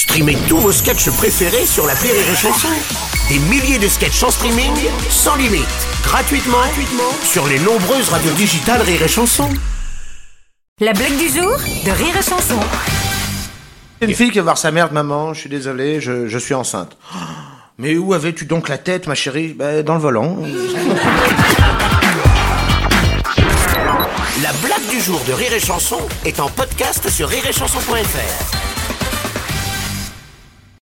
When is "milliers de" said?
3.38-3.86